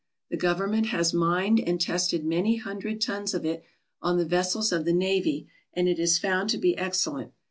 The 0.31 0.35
Government 0.35 0.87
has 0.87 1.13
mined 1.13 1.59
and 1.59 1.79
tested 1.79 2.25
many 2.25 2.55
hundred 2.55 3.01
tons 3.01 3.35
of 3.35 3.45
it 3.45 3.63
on 4.01 4.17
the 4.17 4.25
vessels 4.25 4.71
of 4.71 4.83
the 4.83 4.93
navy 4.93 5.47
and 5.75 5.87
it 5.87 5.99
is 5.99 6.17
found 6.17 6.49
to 6.49 6.57
be 6.57 6.75
excellent. 6.75 7.33